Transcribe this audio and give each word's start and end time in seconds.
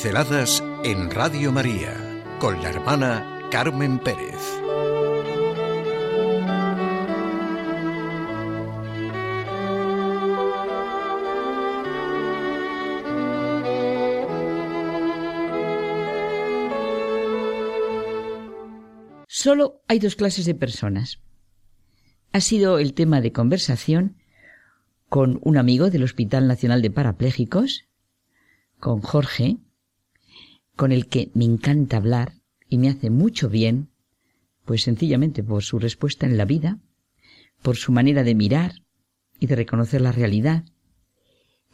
Pinceladas 0.00 0.62
en 0.84 1.10
Radio 1.10 1.50
María 1.50 1.92
con 2.38 2.62
la 2.62 2.68
hermana 2.68 3.48
Carmen 3.50 3.98
Pérez. 3.98 4.36
Solo 19.26 19.82
hay 19.88 19.98
dos 19.98 20.14
clases 20.14 20.44
de 20.44 20.54
personas. 20.54 21.18
Ha 22.32 22.40
sido 22.40 22.78
el 22.78 22.94
tema 22.94 23.20
de 23.20 23.32
conversación 23.32 24.14
con 25.08 25.40
un 25.42 25.56
amigo 25.56 25.90
del 25.90 26.04
Hospital 26.04 26.46
Nacional 26.46 26.82
de 26.82 26.92
Parapléjicos, 26.92 27.88
con 28.78 29.00
Jorge, 29.00 29.58
con 30.78 30.92
el 30.92 31.08
que 31.08 31.32
me 31.34 31.44
encanta 31.44 31.96
hablar 31.96 32.34
y 32.68 32.78
me 32.78 32.88
hace 32.88 33.10
mucho 33.10 33.48
bien, 33.48 33.88
pues 34.64 34.82
sencillamente 34.82 35.42
por 35.42 35.64
su 35.64 35.80
respuesta 35.80 36.24
en 36.24 36.36
la 36.36 36.44
vida, 36.44 36.78
por 37.62 37.76
su 37.76 37.90
manera 37.90 38.22
de 38.22 38.36
mirar 38.36 38.84
y 39.40 39.48
de 39.48 39.56
reconocer 39.56 40.00
la 40.00 40.12
realidad, 40.12 40.64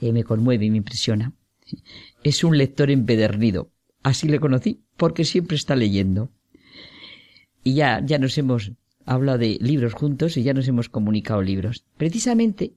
eh, 0.00 0.10
me 0.14 0.24
conmueve 0.24 0.64
y 0.64 0.70
me 0.70 0.78
impresiona. 0.78 1.34
Es 2.22 2.44
un 2.44 2.56
lector 2.56 2.90
empedernido. 2.90 3.70
Así 4.02 4.26
le 4.26 4.40
conocí, 4.40 4.80
porque 4.96 5.26
siempre 5.26 5.58
está 5.58 5.76
leyendo. 5.76 6.30
Y 7.62 7.74
ya, 7.74 8.00
ya 8.02 8.18
nos 8.18 8.38
hemos 8.38 8.72
hablado 9.04 9.36
de 9.36 9.58
libros 9.60 9.92
juntos 9.92 10.38
y 10.38 10.44
ya 10.44 10.54
nos 10.54 10.66
hemos 10.66 10.88
comunicado 10.88 11.42
libros. 11.42 11.84
Precisamente 11.98 12.72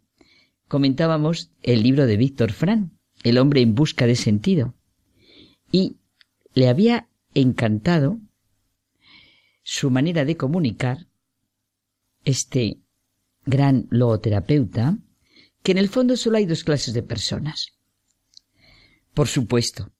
comentábamos 0.68 1.52
el 1.64 1.84
libro 1.84 2.06
de 2.06 2.18
Víctor 2.18 2.52
Fran, 2.52 3.00
El 3.24 3.38
hombre 3.38 3.62
en 3.62 3.76
busca 3.76 4.06
de 4.06 4.18
sentido. 4.18 4.74
Y 5.72 5.96
le 6.58 6.70
había 6.70 7.08
encantado 7.36 8.20
su 9.62 9.92
manera 9.92 10.26
de 10.26 10.38
comunicar, 10.38 11.06
este 12.26 12.80
gran 13.46 13.86
logoterapeuta, 13.92 14.98
que 15.62 15.74
en 15.74 15.78
el 15.78 15.88
fondo 15.88 16.18
solo 16.18 16.38
hay 16.38 16.48
dos 16.48 16.64
clases 16.64 16.96
de 16.96 17.04
personas. 17.04 17.74
Por 19.14 19.28
supuesto, 19.28 19.92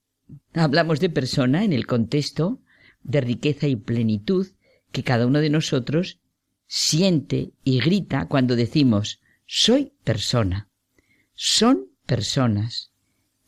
hablamos 0.52 0.98
de 0.98 1.10
persona 1.10 1.62
en 1.62 1.72
el 1.72 1.86
contexto 1.86 2.60
de 3.04 3.20
riqueza 3.20 3.68
y 3.68 3.76
plenitud 3.76 4.48
que 4.90 5.04
cada 5.04 5.28
uno 5.28 5.38
de 5.38 5.50
nosotros 5.50 6.18
siente 6.66 7.52
y 7.62 7.78
grita 7.78 8.26
cuando 8.26 8.56
decimos 8.56 9.20
soy 9.46 9.92
persona. 10.02 10.68
Son 11.34 11.86
personas. 12.04 12.90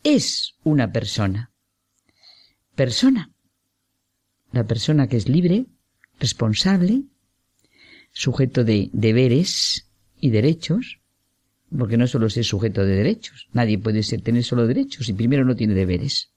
Es 0.04 0.54
una 0.62 0.92
persona. 0.92 1.49
Persona. 2.80 3.30
La 4.52 4.66
persona 4.66 5.06
que 5.06 5.18
es 5.18 5.28
libre, 5.28 5.66
responsable, 6.18 7.02
sujeto 8.10 8.64
de 8.64 8.88
deberes 8.94 9.90
y 10.18 10.30
derechos, 10.30 10.98
porque 11.76 11.98
no 11.98 12.06
solo 12.06 12.28
es 12.28 12.46
sujeto 12.46 12.82
de 12.86 12.96
derechos, 12.96 13.48
nadie 13.52 13.76
puede 13.76 14.02
ser, 14.02 14.22
tener 14.22 14.44
solo 14.44 14.66
derechos 14.66 15.10
y 15.10 15.12
primero 15.12 15.44
no 15.44 15.56
tiene 15.56 15.74
deberes. 15.74 16.30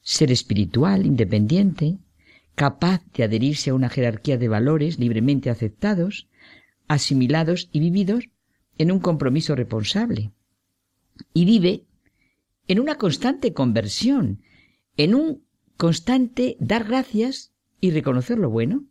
Ser 0.00 0.30
espiritual, 0.30 1.04
independiente, 1.04 1.98
capaz 2.54 3.02
de 3.14 3.24
adherirse 3.24 3.70
a 3.70 3.74
una 3.74 3.88
jerarquía 3.88 4.38
de 4.38 4.46
valores 4.46 5.00
libremente 5.00 5.50
aceptados, 5.50 6.28
asimilados 6.86 7.68
y 7.72 7.80
vividos 7.80 8.28
en 8.78 8.92
un 8.92 9.00
compromiso 9.00 9.56
responsable. 9.56 10.30
Y 11.34 11.46
vive 11.46 11.82
en 12.68 12.78
una 12.78 12.94
constante 12.94 13.52
conversión, 13.52 14.44
en 14.96 15.16
un 15.16 15.47
constante 15.78 16.56
dar 16.60 16.84
gracias 16.84 17.52
y 17.80 17.92
reconocer 17.92 18.36
lo 18.36 18.50
bueno, 18.50 18.84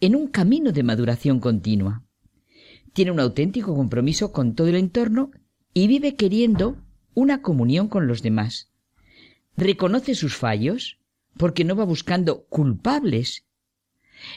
en 0.00 0.16
un 0.16 0.26
camino 0.26 0.72
de 0.72 0.82
maduración 0.82 1.38
continua. 1.38 2.02
Tiene 2.94 3.12
un 3.12 3.20
auténtico 3.20 3.76
compromiso 3.76 4.32
con 4.32 4.54
todo 4.54 4.66
el 4.68 4.76
entorno 4.76 5.30
y 5.74 5.86
vive 5.86 6.16
queriendo 6.16 6.78
una 7.14 7.42
comunión 7.42 7.88
con 7.88 8.08
los 8.08 8.22
demás. 8.22 8.70
Reconoce 9.56 10.14
sus 10.14 10.34
fallos 10.34 10.98
porque 11.36 11.64
no 11.64 11.76
va 11.76 11.84
buscando 11.84 12.46
culpables, 12.46 13.44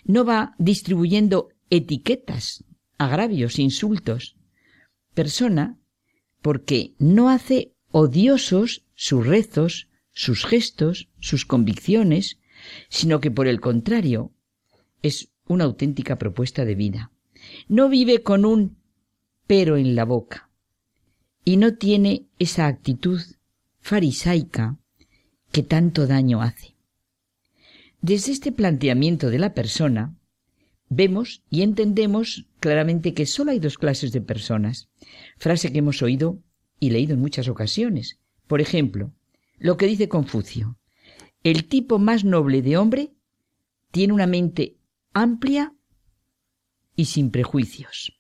no 0.04 0.26
va 0.26 0.54
distribuyendo 0.60 1.50
etiquetas, 1.70 2.66
agravios, 2.98 3.58
insultos, 3.58 4.36
persona 5.14 5.80
porque 6.42 6.94
no 7.00 7.30
hace 7.30 7.74
odiosos 7.92 8.86
sus 8.96 9.26
rezos, 9.26 9.88
sus 10.16 10.46
gestos, 10.46 11.10
sus 11.20 11.46
convicciones, 11.46 12.40
sino 12.90 13.20
que 13.20 13.30
por 13.30 13.48
el 13.48 13.60
contrario 13.60 14.32
es 15.04 15.30
una 15.46 15.66
auténtica 15.66 16.18
propuesta 16.18 16.66
de 16.66 16.74
vida. 16.74 17.12
No 17.68 17.90
vive 17.90 18.24
con 18.24 18.46
un 18.46 18.78
pero 19.46 19.78
en 19.78 19.94
la 19.96 20.06
boca 20.06 20.50
y 21.44 21.58
no 21.58 21.76
tiene 21.76 22.26
esa 22.40 22.66
actitud 22.66 23.22
farisaica 23.80 24.80
que 25.52 25.62
tanto 25.62 26.08
daño 26.08 26.42
hace. 26.42 26.76
Desde 28.02 28.32
este 28.32 28.52
planteamiento 28.52 29.30
de 29.30 29.40
la 29.40 29.54
persona, 29.54 30.18
vemos 30.90 31.44
y 31.50 31.62
entendemos 31.62 32.48
claramente 32.60 33.14
que 33.14 33.26
solo 33.26 33.52
hay 33.52 33.60
dos 33.60 33.78
clases 33.78 34.12
de 34.12 34.22
personas, 34.22 34.90
frase 35.38 35.72
que 35.72 35.80
hemos 35.80 36.02
oído 36.02 36.40
y 36.80 36.90
leído 36.92 37.14
en 37.14 37.20
muchas 37.20 37.48
ocasiones. 37.48 38.20
Por 38.48 38.62
ejemplo, 38.62 39.14
lo 39.58 39.78
que 39.78 39.88
dice 39.88 40.10
Confucio, 40.10 40.78
el 41.44 41.68
tipo 41.68 42.00
más 42.00 42.24
noble 42.24 42.62
de 42.62 42.78
hombre 42.78 43.14
tiene 43.92 44.14
una 44.14 44.28
mente 44.28 44.78
amplia 45.14 45.74
y 46.96 47.06
sin 47.06 47.32
prejuicios. 47.32 48.20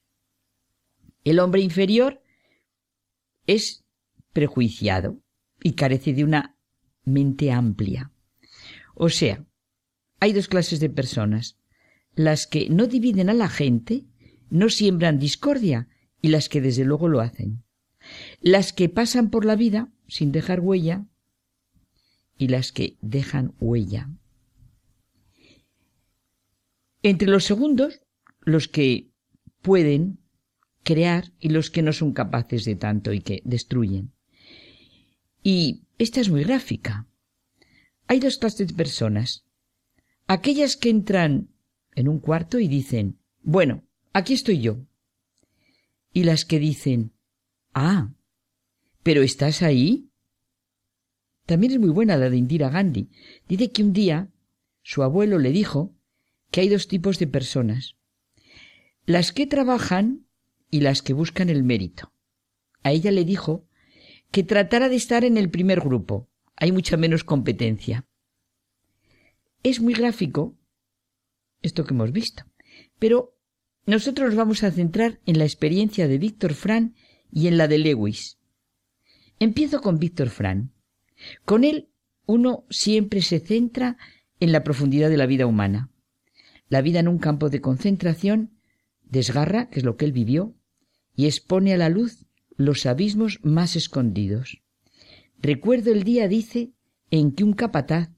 El 1.24 1.40
hombre 1.40 1.62
inferior 1.62 2.22
es 3.48 3.84
prejuiciado 4.32 5.22
y 5.62 5.74
carece 5.74 6.14
de 6.14 6.24
una 6.24 6.58
mente 7.04 7.52
amplia. 7.52 8.12
O 8.94 9.10
sea, 9.10 9.46
hay 10.20 10.34
dos 10.34 10.48
clases 10.48 10.80
de 10.80 10.90
personas, 10.90 11.58
las 12.14 12.48
que 12.48 12.70
no 12.70 12.88
dividen 12.88 13.30
a 13.30 13.34
la 13.34 13.50
gente, 13.50 14.06
no 14.50 14.70
siembran 14.70 15.20
discordia 15.20 15.90
y 16.22 16.30
las 16.30 16.48
que 16.48 16.62
desde 16.62 16.86
luego 16.86 17.08
lo 17.08 17.22
hacen. 17.22 17.64
Las 18.40 18.72
que 18.72 18.88
pasan 18.88 19.30
por 19.30 19.46
la 19.46 19.56
vida 19.56 19.92
sin 20.08 20.32
dejar 20.32 20.60
huella 20.60 21.06
y 22.38 22.48
las 22.48 22.72
que 22.72 22.98
dejan 23.02 23.54
huella. 23.60 24.10
Entre 27.04 27.28
los 27.28 27.44
segundos, 27.44 28.02
los 28.42 28.68
que 28.68 29.12
pueden 29.62 30.20
crear 30.84 31.32
y 31.40 31.50
los 31.50 31.70
que 31.70 31.82
no 31.82 31.94
son 31.94 32.14
capaces 32.14 32.66
de 32.66 32.76
tanto 32.76 33.14
y 33.14 33.22
que 33.22 33.42
destruyen. 33.46 34.14
Y 35.44 35.84
esta 35.98 36.22
es 36.22 36.30
muy 36.30 36.44
gráfica. 36.44 37.08
Hay 38.08 38.20
dos 38.20 38.38
clases 38.38 38.68
de 38.68 38.74
personas. 38.74 39.46
Aquellas 40.28 40.76
que 40.76 40.90
entran 40.90 41.50
en 41.94 42.08
un 42.08 42.20
cuarto 42.20 42.60
y 42.60 42.68
dicen, 42.68 43.20
bueno, 43.42 43.84
aquí 44.14 44.34
estoy 44.34 44.60
yo. 44.62 44.86
Y 46.12 46.24
las 46.24 46.46
que 46.46 46.60
dicen, 46.60 47.14
ah, 47.74 48.14
pero 49.04 49.22
estás 49.22 49.62
ahí. 49.62 50.10
También 51.46 51.74
es 51.74 51.80
muy 51.80 51.90
buena 51.90 52.18
la 52.18 52.30
de 52.30 52.38
Indira 52.38 52.70
Gandhi. 52.70 53.10
Dice 53.48 53.72
que 53.72 53.84
un 53.84 53.94
día 53.94 54.30
su 54.82 55.04
abuelo 55.04 55.40
le 55.40 55.52
dijo 55.52 55.94
que 56.52 56.62
hay 56.62 56.70
dos 56.70 56.88
tipos 56.88 57.20
de 57.20 57.28
personas. 57.28 57.96
Las 59.06 59.32
que 59.32 59.46
trabajan 59.46 60.26
y 60.72 60.82
las 60.82 61.02
que 61.02 61.14
buscan 61.14 61.50
el 61.50 61.64
mérito. 61.64 62.12
A 62.84 62.92
ella 62.92 63.12
le 63.12 63.26
dijo 63.26 63.66
que 64.32 64.44
tratara 64.44 64.90
de 64.90 64.96
estar 64.96 65.24
en 65.24 65.38
el 65.38 65.50
primer 65.50 65.80
grupo. 65.82 66.28
Hay 66.56 66.72
mucha 66.72 66.98
menos 66.98 67.24
competencia. 67.24 68.08
Es 69.64 69.80
muy 69.82 69.94
gráfico 69.94 70.56
esto 71.62 71.86
que 71.86 71.94
hemos 71.94 72.12
visto. 72.12 72.44
Pero 73.00 73.36
nosotros 73.86 74.30
nos 74.30 74.36
vamos 74.36 74.64
a 74.64 74.72
centrar 74.72 75.20
en 75.26 75.38
la 75.38 75.46
experiencia 75.46 76.08
de 76.08 76.18
Víctor 76.18 76.54
Fran 76.54 76.96
y 77.32 77.48
en 77.48 77.58
la 77.58 77.68
de 77.68 77.80
Lewis. 77.80 78.38
Empiezo 79.40 79.82
con 79.82 79.98
Víctor 80.00 80.30
Fran. 80.30 80.75
Con 81.46 81.64
él 81.64 81.90
uno 82.26 82.66
siempre 82.70 83.22
se 83.22 83.40
centra 83.40 83.98
en 84.40 84.52
la 84.52 84.64
profundidad 84.64 85.10
de 85.10 85.18
la 85.18 85.26
vida 85.26 85.46
humana. 85.46 85.90
La 86.68 86.82
vida 86.82 87.00
en 87.00 87.08
un 87.08 87.20
campo 87.20 87.50
de 87.50 87.62
concentración 87.62 88.58
desgarra, 89.04 89.70
que 89.70 89.80
es 89.80 89.86
lo 89.86 89.98
que 89.98 90.06
él 90.06 90.12
vivió, 90.12 90.56
y 91.16 91.26
expone 91.26 91.74
a 91.74 91.78
la 91.78 91.90
luz 91.90 92.26
los 92.58 92.86
abismos 92.86 93.40
más 93.44 93.76
escondidos. 93.76 94.62
Recuerdo 95.38 95.92
el 95.92 96.04
día, 96.04 96.28
dice, 96.28 96.72
en 97.12 97.32
que 97.32 97.44
un 97.44 97.54
capataz 97.54 98.10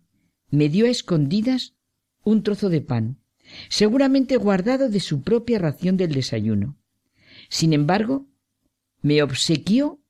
me 0.49 0.69
dio 0.69 0.85
a 0.85 0.89
escondidas 0.89 1.75
un 2.23 2.43
trozo 2.43 2.69
de 2.69 2.81
pan, 2.81 3.19
seguramente 3.69 4.37
guardado 4.37 4.89
de 4.89 4.99
su 4.99 5.21
propia 5.21 5.59
ración 5.59 5.97
del 5.97 6.13
desayuno. 6.13 6.77
Sin 7.49 7.73
embargo, 7.73 8.27
me 9.01 9.21
obsequió 9.23 10.01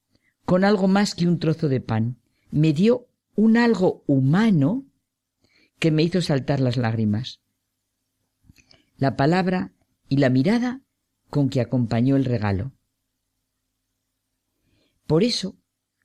con 0.45 0.63
algo 0.63 0.87
más 0.87 1.15
que 1.15 1.27
un 1.27 1.39
trozo 1.39 1.69
de 1.69 1.81
pan. 1.81 2.17
Me 2.51 2.73
dio 2.73 3.07
un 3.35 3.57
algo 3.57 4.03
humano 4.07 4.85
que 5.79 5.91
me 5.91 6.03
hizo 6.03 6.21
saltar 6.21 6.59
las 6.59 6.77
lágrimas. 6.77 7.41
La 8.97 9.15
palabra 9.15 9.73
y 10.09 10.17
la 10.17 10.29
mirada 10.29 10.81
con 11.29 11.49
que 11.49 11.61
acompañó 11.61 12.15
el 12.15 12.25
regalo. 12.25 12.73
Por 15.05 15.23
eso, 15.23 15.57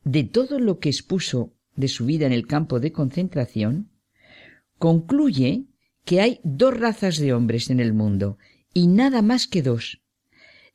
de 0.04 0.24
todo 0.24 0.58
lo 0.58 0.78
que 0.78 0.88
expuso 0.88 1.54
de 1.74 1.88
su 1.88 2.04
vida 2.04 2.26
en 2.26 2.32
el 2.32 2.46
campo 2.46 2.80
de 2.80 2.92
concentración, 2.92 3.90
concluye 4.78 5.66
que 6.04 6.20
hay 6.20 6.40
dos 6.44 6.78
razas 6.78 7.18
de 7.18 7.32
hombres 7.32 7.70
en 7.70 7.80
el 7.80 7.92
mundo, 7.92 8.38
y 8.74 8.88
nada 8.88 9.22
más 9.22 9.46
que 9.46 9.62
dos. 9.62 10.02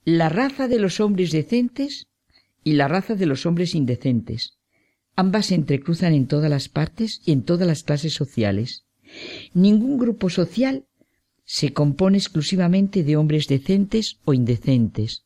La 0.03 0.29
raza 0.29 0.67
de 0.67 0.79
los 0.79 0.99
hombres 0.99 1.31
decentes 1.31 2.07
y 2.63 2.73
la 2.73 2.87
raza 2.87 3.15
de 3.15 3.25
los 3.25 3.45
hombres 3.45 3.75
indecentes. 3.75 4.56
Ambas 5.19 5.47
se 5.47 5.55
entrecruzan 5.55 6.13
en 6.13 6.27
todas 6.27 6.47
las 6.47 6.69
partes 6.69 7.21
y 7.25 7.31
en 7.31 7.41
todas 7.41 7.67
las 7.67 7.81
clases 7.81 8.13
sociales. 8.13 8.85
Ningún 9.55 9.97
grupo 9.97 10.29
social 10.29 10.85
se 11.43 11.73
compone 11.73 12.19
exclusivamente 12.19 13.03
de 13.03 13.17
hombres 13.17 13.47
decentes 13.47 14.19
o 14.25 14.35
indecentes. 14.35 15.25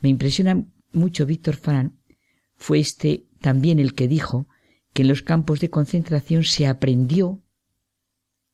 Me 0.00 0.08
impresiona 0.08 0.66
mucho 0.92 1.26
Víctor 1.26 1.54
Frank, 1.54 1.92
fue 2.56 2.80
este 2.80 3.24
también 3.40 3.78
el 3.78 3.94
que 3.94 4.08
dijo 4.08 4.48
que 4.92 5.02
en 5.02 5.08
los 5.08 5.22
campos 5.22 5.60
de 5.60 5.70
concentración 5.70 6.42
se 6.42 6.66
aprendió 6.66 7.40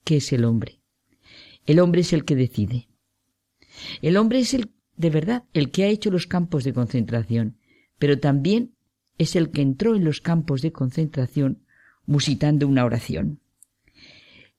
qué 0.05 0.19
es 0.19 0.31
el 0.31 0.45
hombre. 0.45 0.83
El 1.65 1.81
hombre 1.81 2.03
es 2.03 2.13
el 2.13 2.27
que 2.27 2.37
decide. 2.37 2.87
El 4.03 4.19
hombre 4.19 4.41
es 4.41 4.53
el, 4.53 4.71
de 4.97 5.09
verdad, 5.09 5.45
el 5.55 5.71
que 5.71 5.85
ha 5.85 5.89
hecho 5.89 6.11
los 6.11 6.27
campos 6.27 6.65
de 6.65 6.75
concentración, 6.75 7.57
pero 7.99 8.21
también 8.21 8.75
es 9.21 9.37
el 9.37 9.51
que 9.51 9.61
entró 9.61 9.95
en 9.95 10.03
los 10.03 10.23
campos 10.23 10.63
de 10.63 10.73
concentración 10.73 11.63
musitando 12.07 12.67
una 12.67 12.87
oración. 12.87 13.41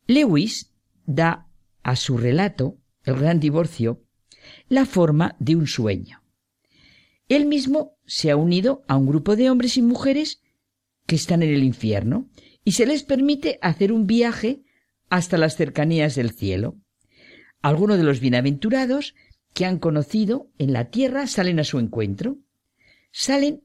Lewis 0.06 0.72
da 1.08 1.48
a 1.81 1.96
su 1.96 2.16
relato, 2.16 2.78
El 3.04 3.16
gran 3.16 3.40
divorcio, 3.40 4.04
la 4.69 4.86
forma 4.86 5.36
de 5.40 5.56
un 5.56 5.66
sueño. 5.66 6.22
Él 7.28 7.48
mismo 7.48 7.98
se 8.06 8.30
ha 8.30 8.36
unido 8.36 8.84
a 8.88 8.98
un 8.98 9.08
grupo 9.08 9.36
de 9.36 9.50
hombres 9.50 9.78
y 9.78 9.81
mujeres 9.81 10.44
que 11.07 11.16
están 11.16 11.42
en 11.42 11.50
el 11.50 11.64
infierno 11.64 12.30
y 12.64 12.74
se 12.74 12.86
les 12.86 13.02
permite 13.02 13.57
hacer 13.64 13.92
un 13.92 14.06
viaje 14.06 14.62
hasta 15.10 15.40
las 15.40 15.56
cercanías 15.56 16.14
del 16.14 16.30
cielo. 16.30 16.78
Algunos 17.64 17.98
de 17.98 18.04
los 18.04 18.19
bienaventurados 18.19 19.16
que 19.56 19.66
han 19.66 19.80
conocido 19.80 20.52
en 20.60 20.72
la 20.72 20.92
tierra 20.92 21.25
salen 21.25 21.60
a 21.60 21.64
su 21.64 21.80
encuentro. 21.80 22.38
Salen 23.12 23.64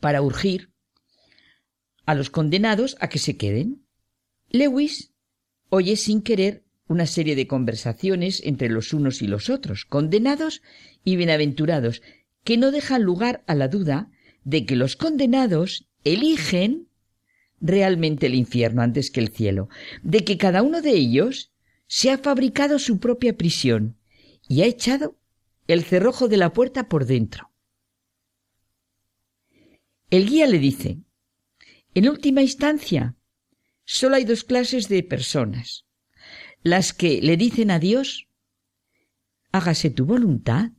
para 0.00 0.22
urgir 0.22 0.70
a 2.04 2.14
los 2.14 2.30
condenados 2.30 2.96
a 3.00 3.08
que 3.08 3.18
se 3.18 3.36
queden. 3.36 3.86
Lewis 4.48 5.12
oye 5.68 5.96
sin 5.96 6.22
querer 6.22 6.64
una 6.88 7.06
serie 7.06 7.34
de 7.34 7.48
conversaciones 7.48 8.40
entre 8.44 8.68
los 8.68 8.92
unos 8.92 9.22
y 9.22 9.26
los 9.26 9.50
otros, 9.50 9.84
condenados 9.84 10.62
y 11.04 11.16
bienaventurados, 11.16 12.02
que 12.44 12.56
no 12.56 12.70
dejan 12.70 13.02
lugar 13.02 13.42
a 13.46 13.54
la 13.56 13.68
duda 13.68 14.10
de 14.44 14.64
que 14.64 14.76
los 14.76 14.94
condenados 14.94 15.88
eligen 16.04 16.88
realmente 17.60 18.26
el 18.26 18.34
infierno 18.34 18.82
antes 18.82 19.10
que 19.10 19.20
el 19.20 19.30
cielo, 19.30 19.68
de 20.02 20.24
que 20.24 20.38
cada 20.38 20.62
uno 20.62 20.82
de 20.82 20.92
ellos 20.92 21.52
se 21.88 22.10
ha 22.10 22.18
fabricado 22.18 22.78
su 22.78 23.00
propia 23.00 23.36
prisión 23.36 23.96
y 24.48 24.62
ha 24.62 24.66
echado 24.66 25.16
el 25.66 25.82
cerrojo 25.82 26.28
de 26.28 26.36
la 26.36 26.52
puerta 26.52 26.88
por 26.88 27.06
dentro. 27.06 27.50
El 30.08 30.28
guía 30.28 30.46
le 30.46 30.60
dice, 30.60 31.00
en 31.94 32.08
última 32.08 32.40
instancia, 32.40 33.16
solo 33.84 34.14
hay 34.14 34.24
dos 34.24 34.44
clases 34.44 34.88
de 34.88 35.02
personas, 35.02 35.84
las 36.62 36.92
que 36.92 37.20
le 37.20 37.36
dicen 37.36 37.72
a 37.72 37.80
Dios, 37.80 38.28
hágase 39.50 39.90
tu 39.90 40.06
voluntad, 40.06 40.70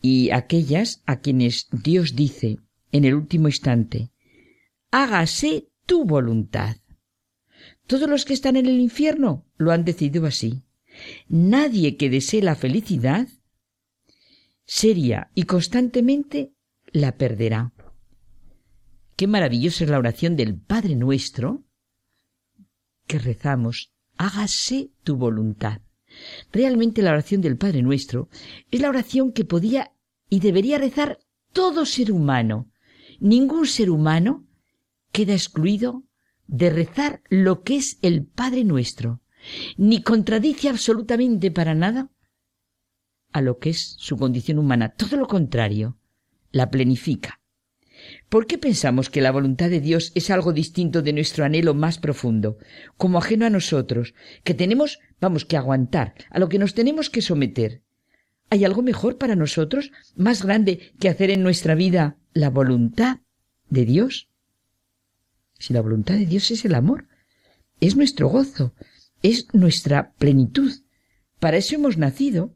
y 0.00 0.30
aquellas 0.30 1.02
a 1.04 1.20
quienes 1.20 1.68
Dios 1.72 2.14
dice 2.16 2.58
en 2.90 3.04
el 3.04 3.14
último 3.14 3.48
instante, 3.48 4.10
hágase 4.90 5.68
tu 5.84 6.06
voluntad. 6.06 6.76
Todos 7.86 8.08
los 8.08 8.24
que 8.24 8.32
están 8.32 8.56
en 8.56 8.66
el 8.66 8.80
infierno 8.80 9.44
lo 9.58 9.72
han 9.72 9.84
decidido 9.84 10.24
así. 10.24 10.62
Nadie 11.28 11.96
que 11.98 12.08
desee 12.08 12.40
la 12.40 12.54
felicidad 12.54 13.28
seria 14.64 15.30
y 15.34 15.42
constantemente 15.42 16.54
la 16.92 17.18
perderá. 17.18 17.73
Qué 19.16 19.26
maravillosa 19.26 19.84
es 19.84 19.90
la 19.90 19.98
oración 19.98 20.36
del 20.36 20.58
Padre 20.58 20.96
nuestro 20.96 21.64
que 23.06 23.18
rezamos 23.18 23.92
hágase 24.16 24.90
tu 25.02 25.16
voluntad. 25.16 25.80
Realmente 26.52 27.02
la 27.02 27.10
oración 27.10 27.40
del 27.40 27.56
Padre 27.56 27.82
Nuestro 27.82 28.28
es 28.70 28.80
la 28.80 28.88
oración 28.88 29.32
que 29.32 29.44
podía 29.44 29.92
y 30.28 30.40
debería 30.40 30.78
rezar 30.78 31.18
todo 31.52 31.86
ser 31.86 32.12
humano. 32.12 32.70
Ningún 33.20 33.66
ser 33.66 33.90
humano 33.90 34.46
queda 35.12 35.32
excluido 35.32 36.04
de 36.46 36.70
rezar 36.70 37.22
lo 37.28 37.62
que 37.62 37.76
es 37.76 37.98
el 38.02 38.26
Padre 38.26 38.64
Nuestro, 38.64 39.22
ni 39.76 40.02
contradice 40.02 40.68
absolutamente 40.68 41.50
para 41.50 41.74
nada 41.74 42.10
a 43.32 43.40
lo 43.40 43.58
que 43.58 43.70
es 43.70 43.96
su 43.98 44.16
condición 44.16 44.58
humana. 44.58 44.90
Todo 44.90 45.16
lo 45.16 45.26
contrario, 45.26 45.98
la 46.50 46.70
plenifica. 46.70 47.40
¿Por 48.34 48.48
qué 48.48 48.58
pensamos 48.58 49.10
que 49.10 49.20
la 49.20 49.30
voluntad 49.30 49.70
de 49.70 49.80
Dios 49.80 50.10
es 50.16 50.28
algo 50.28 50.52
distinto 50.52 51.02
de 51.02 51.12
nuestro 51.12 51.44
anhelo 51.44 51.72
más 51.72 51.98
profundo, 51.98 52.58
como 52.96 53.18
ajeno 53.18 53.46
a 53.46 53.48
nosotros, 53.48 54.12
que 54.42 54.54
tenemos, 54.54 54.98
vamos, 55.20 55.44
que 55.44 55.56
aguantar, 55.56 56.14
a 56.30 56.40
lo 56.40 56.48
que 56.48 56.58
nos 56.58 56.74
tenemos 56.74 57.10
que 57.10 57.22
someter? 57.22 57.84
¿Hay 58.50 58.64
algo 58.64 58.82
mejor 58.82 59.18
para 59.18 59.36
nosotros, 59.36 59.92
más 60.16 60.44
grande 60.44 60.92
que 60.98 61.08
hacer 61.08 61.30
en 61.30 61.44
nuestra 61.44 61.76
vida 61.76 62.18
la 62.32 62.50
voluntad 62.50 63.18
de 63.70 63.84
Dios? 63.84 64.28
Si 65.60 65.72
la 65.72 65.80
voluntad 65.80 66.14
de 66.14 66.26
Dios 66.26 66.50
es 66.50 66.64
el 66.64 66.74
amor, 66.74 67.06
es 67.78 67.94
nuestro 67.94 68.26
gozo, 68.26 68.74
es 69.22 69.46
nuestra 69.52 70.12
plenitud. 70.14 70.72
Para 71.38 71.58
eso 71.58 71.76
hemos 71.76 71.98
nacido, 71.98 72.52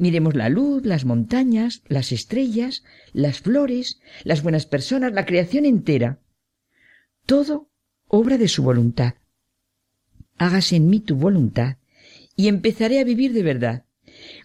Miremos 0.00 0.34
la 0.34 0.48
luz, 0.48 0.86
las 0.86 1.04
montañas, 1.04 1.82
las 1.86 2.10
estrellas, 2.10 2.84
las 3.12 3.40
flores, 3.40 4.00
las 4.24 4.42
buenas 4.42 4.64
personas, 4.64 5.12
la 5.12 5.26
creación 5.26 5.66
entera. 5.66 6.20
Todo 7.26 7.68
obra 8.08 8.38
de 8.38 8.48
su 8.48 8.62
voluntad. 8.62 9.16
Hágase 10.38 10.76
en 10.76 10.88
mí 10.88 11.00
tu 11.00 11.16
voluntad 11.16 11.76
y 12.34 12.48
empezaré 12.48 12.98
a 12.98 13.04
vivir 13.04 13.34
de 13.34 13.42
verdad. 13.42 13.84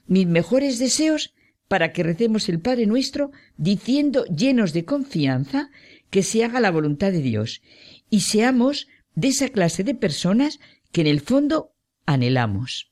Mis 0.08 0.28
mejores 0.28 0.78
deseos 0.78 1.34
para 1.70 1.94
que 1.94 2.04
recemos 2.04 2.50
el 2.50 2.60
Padre 2.60 2.86
nuestro 2.86 3.32
diciendo 3.56 4.26
llenos 4.26 4.74
de 4.74 4.84
confianza 4.84 5.70
que 6.10 6.22
se 6.22 6.44
haga 6.44 6.60
la 6.60 6.72
voluntad 6.72 7.14
de 7.14 7.22
Dios 7.22 7.62
y 8.10 8.20
seamos 8.20 8.90
de 9.14 9.30
esa 9.30 9.48
clase 9.48 9.86
de 9.86 9.96
personas 9.96 10.60
que 10.92 11.00
en 11.00 11.08
el 11.08 11.22
fondo 11.22 11.72
anhelamos. 12.06 12.92